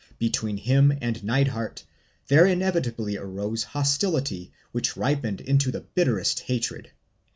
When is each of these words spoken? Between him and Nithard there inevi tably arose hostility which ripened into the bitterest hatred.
Between 0.17 0.57
him 0.57 0.97
and 0.99 1.23
Nithard 1.23 1.83
there 2.27 2.45
inevi 2.45 2.81
tably 2.91 3.19
arose 3.19 3.61
hostility 3.63 4.51
which 4.71 4.97
ripened 4.97 5.41
into 5.41 5.69
the 5.69 5.81
bitterest 5.81 6.39
hatred. 6.39 6.89